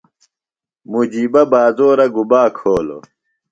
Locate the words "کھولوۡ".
2.57-3.03